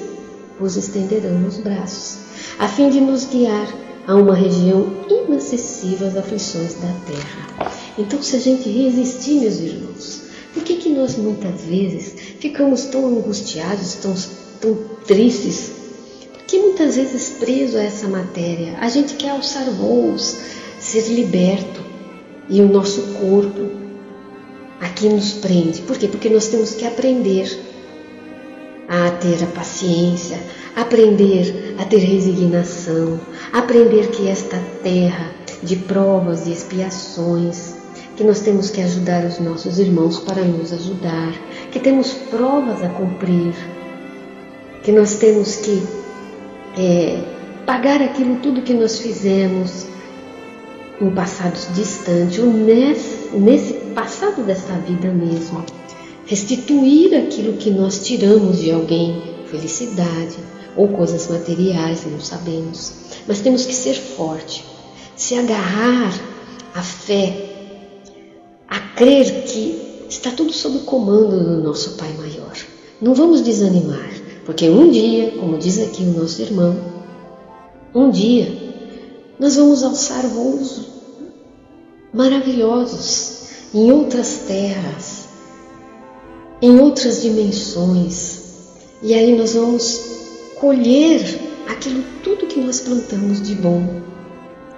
vos 0.58 0.74
estenderão 0.74 1.46
os 1.46 1.58
braços, 1.58 2.16
a 2.58 2.66
fim 2.66 2.88
de 2.88 2.98
nos 2.98 3.26
guiar 3.26 3.68
a 4.06 4.14
uma 4.14 4.34
região 4.34 4.86
inacessível 5.06 6.08
às 6.08 6.16
aflições 6.16 6.72
da 6.76 6.94
terra. 7.06 7.72
Então, 7.98 8.22
se 8.22 8.36
a 8.36 8.40
gente 8.40 8.70
resistir, 8.70 9.38
meus 9.38 9.60
irmãos, 9.60 10.22
por 10.54 10.62
que, 10.64 10.76
que 10.76 10.88
nós 10.88 11.14
muitas 11.18 11.60
vezes 11.60 12.14
ficamos 12.40 12.84
tão 12.84 13.06
angustiados, 13.06 13.96
tão, 13.96 14.14
tão 14.60 14.74
tristes? 15.06 15.72
Porque 16.32 16.58
muitas 16.58 16.96
vezes 16.96 17.30
preso 17.38 17.76
a 17.76 17.82
essa 17.82 18.08
matéria, 18.08 18.76
a 18.80 18.88
gente 18.88 19.14
quer 19.14 19.30
alçar 19.30 19.64
voos, 19.70 20.36
ser 20.78 21.08
liberto, 21.08 21.86
e 22.48 22.60
o 22.60 22.68
nosso 22.68 23.02
corpo 23.14 23.70
aqui 24.80 25.08
nos 25.08 25.32
prende. 25.32 25.82
Por 25.82 25.98
quê? 25.98 26.08
Porque 26.08 26.28
nós 26.28 26.48
temos 26.48 26.74
que 26.74 26.86
aprender 26.86 27.58
a 28.88 29.10
ter 29.10 29.42
a 29.42 29.46
paciência, 29.48 30.38
aprender 30.76 31.74
a 31.78 31.84
ter 31.84 31.98
resignação, 31.98 33.18
aprender 33.52 34.10
que 34.10 34.28
esta 34.28 34.58
terra 34.82 35.32
de 35.62 35.76
provas 35.76 36.46
e 36.46 36.52
expiações, 36.52 37.74
que 38.16 38.22
nós 38.22 38.40
temos 38.40 38.70
que 38.70 38.80
ajudar 38.80 39.24
os 39.24 39.38
nossos 39.40 39.78
irmãos 39.78 40.20
para 40.20 40.42
nos 40.42 40.72
ajudar, 40.72 41.32
que 41.72 41.80
temos 41.80 42.12
provas 42.12 42.82
a 42.82 42.88
cumprir, 42.88 43.54
que 44.86 44.92
nós 44.92 45.16
temos 45.16 45.56
que 45.56 45.82
é, 46.78 47.20
pagar 47.66 48.00
aquilo 48.00 48.36
tudo 48.36 48.62
que 48.62 48.72
nós 48.72 49.00
fizemos 49.00 49.84
em 51.00 51.10
passados 51.10 51.66
distantes 51.74 52.38
ou 52.38 52.52
nesse, 52.52 53.36
nesse 53.36 53.72
passado 53.96 54.44
dessa 54.44 54.74
vida 54.74 55.08
mesmo 55.08 55.64
restituir 56.24 57.16
aquilo 57.16 57.54
que 57.54 57.68
nós 57.68 57.98
tiramos 58.06 58.60
de 58.60 58.70
alguém, 58.70 59.20
felicidade 59.50 60.36
ou 60.76 60.86
coisas 60.86 61.26
materiais, 61.26 62.06
não 62.06 62.20
sabemos. 62.20 62.92
Mas 63.26 63.40
temos 63.40 63.66
que 63.66 63.74
ser 63.74 63.94
forte, 63.94 64.64
se 65.16 65.34
agarrar 65.34 66.14
à 66.72 66.82
fé, 66.82 67.34
a 68.68 68.78
crer 68.78 69.42
que 69.46 70.06
está 70.08 70.30
tudo 70.30 70.52
sob 70.52 70.76
o 70.76 70.80
comando 70.82 71.42
do 71.42 71.60
nosso 71.60 71.96
Pai 71.96 72.12
Maior. 72.12 72.54
Não 73.02 73.14
vamos 73.14 73.40
desanimar, 73.42 74.25
porque 74.46 74.70
um 74.70 74.88
dia, 74.88 75.32
como 75.32 75.58
diz 75.58 75.80
aqui 75.80 76.04
o 76.04 76.18
nosso 76.18 76.40
irmão, 76.40 76.76
um 77.92 78.10
dia 78.10 78.46
nós 79.40 79.56
vamos 79.56 79.82
alçar 79.82 80.24
voos 80.28 80.82
maravilhosos 82.14 83.48
em 83.74 83.90
outras 83.90 84.44
terras, 84.46 85.28
em 86.62 86.78
outras 86.78 87.22
dimensões. 87.22 88.44
E 89.02 89.12
aí 89.12 89.36
nós 89.36 89.54
vamos 89.54 90.00
colher 90.60 91.22
aquilo 91.68 92.04
tudo 92.22 92.46
que 92.46 92.60
nós 92.60 92.80
plantamos 92.80 93.42
de 93.42 93.56
bom, 93.56 94.00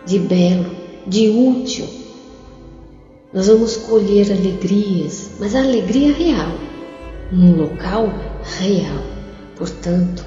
de 0.07 0.19
belo, 0.19 0.75
de 1.07 1.29
útil. 1.29 1.87
Nós 3.35 3.47
vamos 3.49 3.77
colher 3.77 4.33
alegrias, 4.33 5.29
mas 5.39 5.55
a 5.55 5.61
alegria 5.61 6.11
real, 6.11 6.53
num 7.31 7.55
local 7.55 8.09
real. 8.59 9.18
Portanto, 9.59 10.25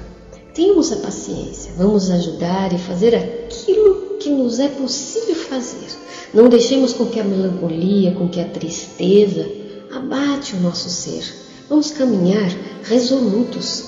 tenhamos 0.54 0.92
a 0.92 0.96
paciência, 0.96 1.72
vamos 1.76 2.10
ajudar 2.10 2.72
e 2.72 2.78
fazer 2.78 3.14
aquilo 3.16 4.18
que 4.20 4.30
nos 4.30 4.60
é 4.60 4.68
possível 4.68 5.34
fazer. 5.34 5.88
Não 6.32 6.48
deixemos 6.48 6.92
com 6.92 7.06
que 7.06 7.18
a 7.18 7.24
melancolia, 7.24 8.12
com 8.12 8.28
que 8.28 8.40
a 8.40 8.48
tristeza 8.48 9.48
abate 9.90 10.54
o 10.54 10.60
nosso 10.60 10.88
ser 10.88 11.42
Vamos 11.72 11.90
caminhar 11.90 12.50
resolutos 12.82 13.84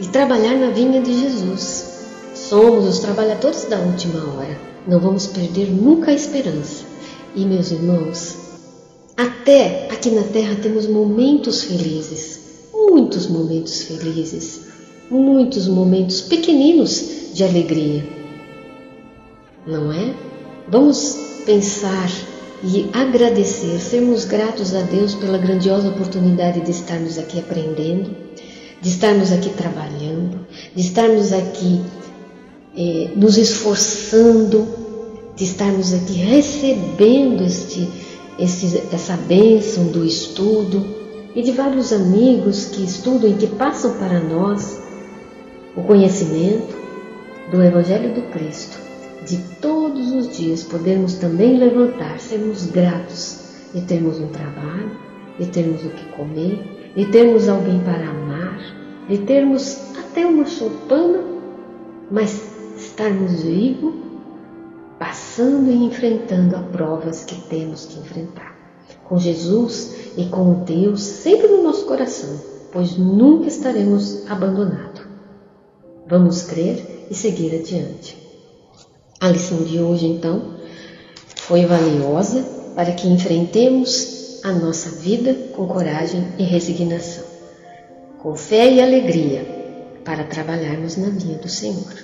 e 0.00 0.08
trabalhar 0.08 0.56
na 0.56 0.70
vinha 0.70 1.02
de 1.02 1.12
Jesus. 1.20 1.84
Somos 2.34 2.86
os 2.86 3.00
trabalhadores 3.00 3.66
da 3.66 3.78
última 3.78 4.18
hora. 4.32 4.58
Não 4.86 4.98
vamos 4.98 5.26
perder 5.26 5.70
nunca 5.70 6.10
a 6.10 6.14
esperança. 6.14 6.84
E, 7.34 7.44
meus 7.44 7.70
irmãos, 7.70 8.36
até 9.14 9.90
aqui 9.90 10.10
na 10.10 10.22
terra 10.22 10.56
temos 10.62 10.86
momentos 10.86 11.64
felizes, 11.64 12.35
muitos 12.88 13.26
momentos 13.26 13.82
felizes, 13.82 14.60
muitos 15.10 15.66
momentos 15.66 16.20
pequeninos 16.20 17.32
de 17.34 17.42
alegria. 17.42 18.06
Não 19.66 19.92
é? 19.92 20.14
Vamos 20.68 21.16
pensar 21.44 22.08
e 22.62 22.88
agradecer, 22.92 23.78
sermos 23.80 24.24
gratos 24.24 24.74
a 24.74 24.82
Deus 24.82 25.14
pela 25.14 25.36
grandiosa 25.36 25.88
oportunidade 25.88 26.60
de 26.60 26.70
estarmos 26.70 27.18
aqui 27.18 27.38
aprendendo, 27.38 28.14
de 28.80 28.88
estarmos 28.88 29.32
aqui 29.32 29.50
trabalhando, 29.50 30.46
de 30.74 30.80
estarmos 30.80 31.32
aqui 31.32 31.82
eh, 32.76 33.10
nos 33.16 33.36
esforçando, 33.36 34.66
de 35.34 35.44
estarmos 35.44 35.92
aqui 35.92 36.14
recebendo 36.14 37.42
este, 37.44 37.88
este, 38.38 38.80
essa 38.92 39.16
bênção 39.16 39.86
do 39.88 40.04
estudo 40.04 40.95
e 41.36 41.42
de 41.42 41.52
vários 41.52 41.92
amigos 41.92 42.64
que 42.64 42.82
estudam 42.82 43.30
e 43.30 43.34
que 43.34 43.46
passam 43.46 43.96
para 43.98 44.18
nós 44.18 44.82
o 45.76 45.82
conhecimento 45.82 46.74
do 47.52 47.62
Evangelho 47.62 48.14
do 48.14 48.22
Cristo 48.32 48.86
de 49.26 49.38
todos 49.60 50.12
os 50.12 50.36
dias 50.36 50.62
podermos 50.62 51.14
também 51.14 51.58
levantar, 51.58 52.18
sermos 52.18 52.66
gratos 52.66 53.54
e 53.74 53.80
termos 53.80 54.18
um 54.18 54.28
trabalho, 54.28 54.90
e 55.38 55.44
termos 55.46 55.84
o 55.84 55.90
que 55.90 56.04
comer, 56.12 56.92
e 56.96 57.04
termos 57.06 57.48
alguém 57.48 57.80
para 57.80 58.08
amar, 58.08 58.58
e 59.08 59.18
termos 59.18 59.94
até 59.98 60.24
uma 60.24 60.46
choupana, 60.46 61.22
mas 62.10 62.50
estarmos 62.76 63.42
vivos, 63.42 63.94
passando 64.98 65.70
e 65.70 65.84
enfrentando 65.84 66.56
as 66.56 66.66
provas 66.68 67.24
que 67.24 67.34
temos 67.48 67.86
que 67.86 67.98
enfrentar. 67.98 68.55
Com 69.08 69.18
Jesus 69.18 69.92
e 70.16 70.26
com 70.26 70.64
Deus 70.64 71.02
sempre 71.02 71.46
no 71.48 71.62
nosso 71.62 71.84
coração, 71.86 72.40
pois 72.72 72.96
nunca 72.96 73.46
estaremos 73.46 74.28
abandonados. 74.28 75.02
Vamos 76.08 76.42
crer 76.42 77.06
e 77.10 77.14
seguir 77.14 77.54
adiante. 77.54 78.16
A 79.20 79.28
lição 79.28 79.58
de 79.58 79.78
hoje, 79.80 80.06
então, 80.06 80.56
foi 81.36 81.64
valiosa 81.64 82.44
para 82.74 82.92
que 82.92 83.08
enfrentemos 83.08 84.40
a 84.44 84.52
nossa 84.52 84.90
vida 84.90 85.34
com 85.54 85.66
coragem 85.66 86.26
e 86.38 86.42
resignação, 86.44 87.24
com 88.18 88.34
fé 88.36 88.70
e 88.70 88.80
alegria, 88.80 89.44
para 90.04 90.24
trabalharmos 90.24 90.96
na 90.96 91.08
vinha 91.08 91.38
do 91.38 91.48
Senhor. 91.48 91.94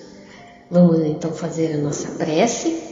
Vamos 0.70 1.00
então 1.00 1.32
fazer 1.32 1.74
a 1.74 1.78
nossa 1.78 2.08
prece 2.12 2.91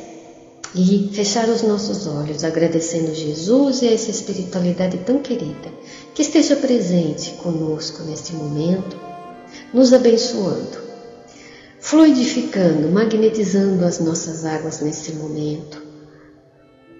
e 0.74 1.10
fechar 1.12 1.48
os 1.48 1.62
nossos 1.62 2.06
olhos, 2.06 2.44
agradecendo 2.44 3.14
Jesus 3.14 3.82
e 3.82 3.88
essa 3.88 4.10
espiritualidade 4.10 4.98
tão 4.98 5.18
querida 5.18 5.68
que 6.14 6.22
esteja 6.22 6.56
presente 6.56 7.32
conosco 7.42 8.02
neste 8.04 8.34
momento, 8.34 8.96
nos 9.74 9.92
abençoando 9.92 10.90
fluidificando, 11.80 12.88
magnetizando 12.88 13.84
as 13.84 13.98
nossas 13.98 14.44
águas 14.44 14.80
nesse 14.80 15.12
momento, 15.12 15.82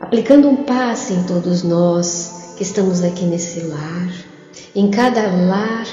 aplicando 0.01 0.49
um 0.49 0.65
passe 0.65 1.13
em 1.13 1.23
todos 1.25 1.63
nós 1.63 2.55
que 2.57 2.63
estamos 2.63 3.05
aqui 3.05 3.25
nesse 3.25 3.61
lar, 3.61 4.13
em 4.75 4.91
cada 4.91 5.31
lar 5.31 5.87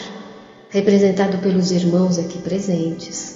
representado 0.70 1.38
pelos 1.40 1.72
irmãos 1.72 2.18
aqui 2.18 2.38
presentes, 2.40 3.36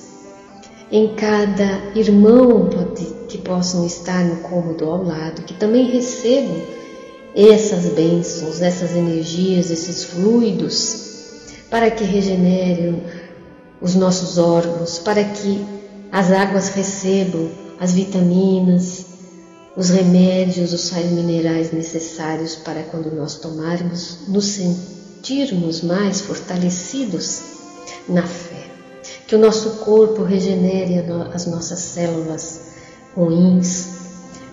em 0.89 1.15
cada 1.15 1.91
irmão 1.95 2.69
que 3.31 3.37
possam 3.37 3.85
estar 3.85 4.25
no 4.25 4.37
cômodo 4.37 4.83
ao 4.83 5.03
lado, 5.03 5.43
que 5.43 5.53
também 5.53 5.89
recebam 5.89 6.61
essas 7.33 7.85
bênçãos, 7.93 8.61
essas 8.61 8.91
energias, 8.91 9.71
esses 9.71 10.03
fluidos, 10.03 11.11
para 11.69 11.89
que 11.89 12.03
regenerem 12.03 13.01
os 13.79 13.95
nossos 13.95 14.37
órgãos, 14.37 14.99
para 14.99 15.23
que 15.23 15.65
as 16.11 16.29
águas 16.29 16.69
recebam 16.69 17.49
as 17.79 17.93
vitaminas, 17.93 19.05
os 19.77 19.89
remédios, 19.89 20.73
os 20.73 20.81
sais 20.81 21.09
minerais 21.09 21.71
necessários 21.71 22.55
para 22.57 22.83
quando 22.83 23.15
nós 23.15 23.35
tomarmos, 23.35 24.27
nos 24.27 24.45
sentirmos 24.45 25.81
mais 25.81 26.19
fortalecidos 26.19 27.41
na 28.09 28.23
fé. 28.23 28.67
Que 29.25 29.35
o 29.35 29.39
nosso 29.39 29.77
corpo 29.77 30.23
regenere 30.23 30.95
as 31.33 31.45
nossas 31.45 31.79
células 31.79 32.70
ruins, 33.15 34.01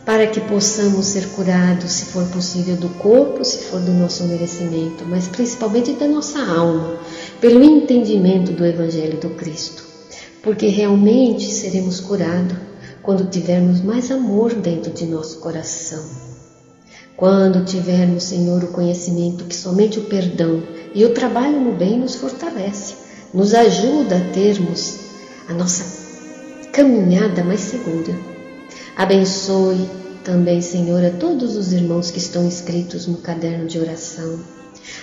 para 0.05 0.27
que 0.27 0.41
possamos 0.41 1.05
ser 1.05 1.27
curados, 1.29 1.93
se 1.93 2.07
for 2.07 2.25
possível, 2.29 2.77
do 2.77 2.89
corpo, 2.89 3.45
se 3.45 3.59
for 3.65 3.79
do 3.81 3.93
nosso 3.93 4.25
merecimento, 4.25 5.05
mas 5.07 5.29
principalmente 5.29 5.93
da 5.93 6.09
nossa 6.09 6.39
alma, 6.41 6.99
pelo 7.41 7.63
entendimento 7.63 8.53
do 8.53 8.65
Evangelho 8.65 9.21
do 9.21 9.31
Cristo. 9.31 9.85
Porque 10.43 10.69
realmente 10.69 11.45
seremos 11.51 12.01
curados 12.01 12.57
quando 13.03 13.29
tivermos 13.29 13.83
mais 13.83 14.11
amor 14.11 14.55
dentro 14.55 14.93
de 14.93 15.05
nosso 15.05 15.41
coração. 15.41 16.03
Quando 17.17 17.65
tivermos, 17.65 18.23
Senhor, 18.25 18.63
o 18.65 18.69
conhecimento 18.69 19.45
que 19.45 19.57
somente 19.57 19.99
o 19.99 20.05
perdão 20.05 20.63
e 20.95 21.05
o 21.05 21.13
trabalho 21.13 21.61
no 21.61 21.73
bem 21.73 21.99
nos 21.99 22.15
fortalece, 22.15 22.95
nos 23.35 23.53
ajuda 23.53 24.17
a 24.17 24.33
termos 24.33 25.01
a 25.49 25.53
nossa 25.53 25.85
caminhada 26.73 27.43
mais 27.45 27.61
segura. 27.61 28.28
Abençoe 28.99 29.89
também, 30.25 30.61
Senhor, 30.61 31.05
a 31.05 31.11
todos 31.11 31.55
os 31.55 31.73
irmãos 31.73 32.11
que 32.11 32.19
estão 32.19 32.45
inscritos 32.45 33.07
no 33.07 33.19
caderno 33.19 33.65
de 33.69 33.79
oração, 33.79 34.41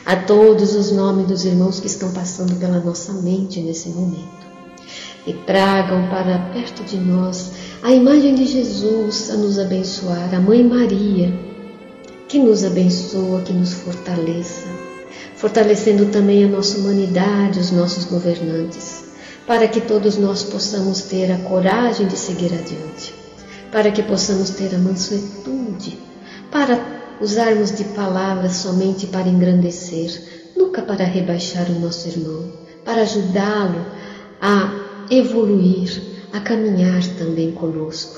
a 0.05 0.17
todos 0.17 0.75
os 0.75 0.91
nomes 0.91 1.27
dos 1.27 1.45
irmãos 1.45 1.79
que 1.79 1.87
estão 1.87 2.11
passando 2.11 2.59
pela 2.59 2.81
nossa 2.81 3.13
mente 3.13 3.61
nesse 3.61 3.87
momento. 3.87 4.45
E 5.25 5.31
tragam 5.31 6.09
para 6.09 6.37
perto 6.51 6.83
de 6.83 6.97
nós 6.97 7.51
a 7.81 7.93
imagem 7.93 8.35
de 8.35 8.45
Jesus 8.45 9.29
a 9.29 9.37
nos 9.37 9.57
abençoar, 9.57 10.35
a 10.35 10.41
Mãe 10.41 10.61
Maria, 10.61 11.33
que 12.27 12.37
nos 12.37 12.65
abençoa, 12.65 13.43
que 13.43 13.53
nos 13.53 13.75
fortaleça, 13.75 14.67
fortalecendo 15.37 16.07
também 16.07 16.43
a 16.43 16.49
nossa 16.49 16.79
humanidade, 16.79 17.61
os 17.61 17.71
nossos 17.71 18.03
governantes, 18.03 19.05
para 19.47 19.69
que 19.69 19.79
todos 19.79 20.17
nós 20.17 20.43
possamos 20.43 21.03
ter 21.03 21.31
a 21.31 21.37
coragem 21.37 22.07
de 22.07 22.17
seguir 22.17 22.53
adiante, 22.53 23.04
para 23.75 23.91
que 23.91 24.01
possamos 24.03 24.51
ter 24.51 24.73
a 24.73 24.77
mansuetude, 24.77 25.99
para 26.49 26.79
usarmos 27.19 27.75
de 27.75 27.83
palavras 27.83 28.53
somente 28.53 29.05
para 29.07 29.27
engrandecer, 29.27 30.17
nunca 30.55 30.81
para 30.81 31.03
rebaixar 31.03 31.69
o 31.69 31.79
nosso 31.81 32.07
irmão, 32.07 32.53
para 32.85 33.01
ajudá-lo 33.01 33.85
a 34.39 35.05
evoluir 35.11 36.01
a 36.31 36.39
caminhar 36.39 37.03
também 37.17 37.51
conosco. 37.51 38.17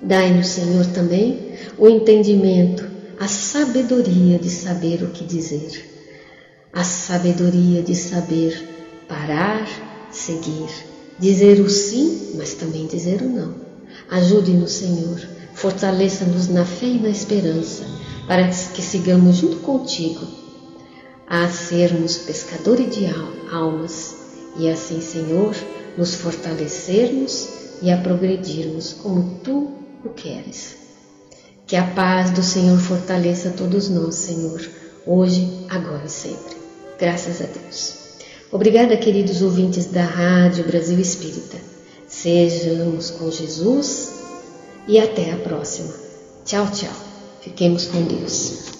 Dai-nos, 0.00 0.46
Senhor, 0.46 0.86
também 0.86 1.56
o 1.76 1.88
entendimento, 1.88 2.88
a 3.18 3.26
sabedoria 3.26 4.38
de 4.38 4.50
saber 4.50 5.02
o 5.02 5.08
que 5.08 5.24
dizer, 5.24 5.84
a 6.72 6.84
sabedoria 6.84 7.82
de 7.82 7.96
saber 7.96 8.68
parar, 9.08 9.66
seguir, 10.12 10.70
dizer 11.18 11.58
o 11.58 11.68
sim, 11.68 12.34
mas 12.36 12.54
também 12.54 12.86
dizer 12.86 13.20
o 13.20 13.28
não. 13.28 13.69
Ajude-nos, 14.10 14.72
Senhor, 14.72 15.20
fortaleça-nos 15.54 16.48
na 16.48 16.64
fé 16.64 16.86
e 16.86 16.98
na 16.98 17.08
esperança, 17.08 17.84
para 18.26 18.48
que 18.48 18.82
sigamos 18.82 19.36
junto 19.36 19.56
contigo 19.58 20.26
a 21.26 21.48
sermos 21.48 22.18
pescadores 22.18 22.94
de 22.96 23.06
almas 23.52 24.16
e 24.56 24.68
assim, 24.68 25.00
Senhor, 25.00 25.54
nos 25.96 26.14
fortalecermos 26.16 27.48
e 27.82 27.90
a 27.90 27.96
progredirmos 27.98 28.92
como 28.94 29.38
tu 29.44 29.70
o 30.04 30.08
queres. 30.08 30.76
Que 31.66 31.76
a 31.76 31.86
paz 31.86 32.30
do 32.32 32.42
Senhor 32.42 32.78
fortaleça 32.78 33.50
todos 33.50 33.88
nós, 33.88 34.16
Senhor, 34.16 34.60
hoje, 35.06 35.66
agora 35.68 36.02
e 36.04 36.10
sempre. 36.10 36.56
Graças 36.98 37.40
a 37.40 37.44
Deus. 37.44 37.94
Obrigada, 38.50 38.96
queridos 38.96 39.40
ouvintes 39.40 39.86
da 39.86 40.02
Rádio 40.02 40.64
Brasil 40.64 40.98
Espírita. 40.98 41.56
Sejamos 42.22 43.12
com 43.12 43.30
Jesus 43.30 44.10
e 44.86 45.00
até 45.00 45.32
a 45.32 45.38
próxima. 45.38 45.90
Tchau, 46.44 46.70
tchau. 46.70 46.92
Fiquemos 47.40 47.86
com 47.86 48.02
Deus. 48.02 48.79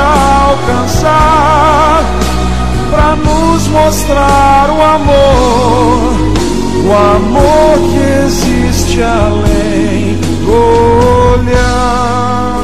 alcançar, 0.00 2.04
para 2.90 3.16
nos 3.16 3.66
mostrar 3.68 4.70
o 4.70 4.82
amor, 4.82 6.14
o 6.84 6.92
amor 7.16 7.78
que 7.90 7.98
existe 8.26 9.02
além 9.02 10.18
do 10.20 10.52
olhar. 11.32 12.56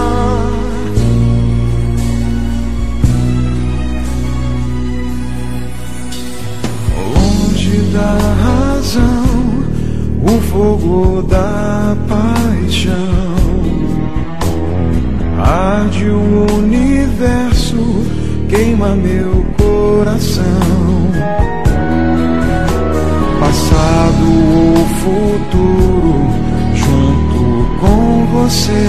Onde 7.16 7.72
dá 7.92 8.18
razão, 8.44 9.24
o 10.22 10.40
fogo 10.50 11.22
da 11.22 11.96
paixão 12.08 13.32
arde 15.42 16.08
o 16.08 16.46
universo 16.54 16.81
queima 18.52 18.94
meu 18.94 19.46
coração. 19.56 20.44
Passado 23.40 24.24
ou 24.54 24.86
futuro, 25.02 26.26
junto 26.74 27.40
com 27.80 28.26
você, 28.32 28.86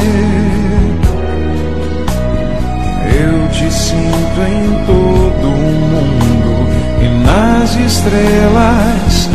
eu 3.24 3.50
te 3.52 3.74
sinto 3.74 4.42
em 4.42 4.86
todo 4.86 5.48
o 5.48 5.62
mundo 5.92 6.68
e 7.02 7.08
nas 7.26 7.76
estrelas 7.76 9.30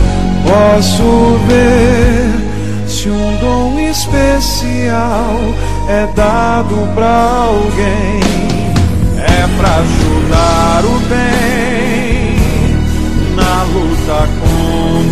posso 0.45 1.39
ver 1.49 2.87
se 2.87 3.09
um 3.09 3.39
dom 3.39 3.81
especial 3.81 5.39
é 5.89 6.07
dado 6.15 6.95
para 6.95 7.47
alguém 7.47 8.18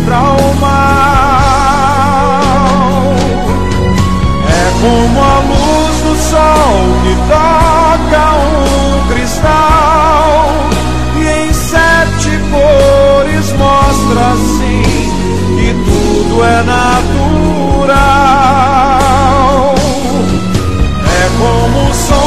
contra 0.07 0.19
o 0.19 0.55
mal. 0.55 1.91
É 4.47 4.71
como 4.81 5.19
a 5.21 5.39
luz 5.39 5.95
do 6.01 6.15
sol 6.15 6.77
que 7.03 7.13
toca 7.27 8.23
um 8.35 9.07
cristal 9.09 10.45
e 11.17 11.21
em 11.27 11.53
sete 11.53 12.31
cores 12.51 13.47
mostra 13.53 14.21
assim 14.31 14.83
que 15.57 15.69
tudo 15.73 16.33
é 16.43 16.63
natural. 16.63 17.97
É 21.05 21.29
como 21.37 21.77
o 21.89 21.93
som 21.93 22.26